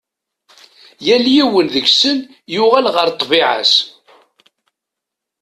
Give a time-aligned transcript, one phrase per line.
[1.05, 2.19] Yal yiwen deg-sen
[2.53, 3.73] yuɣal ɣer ṭṭbiɛa-s.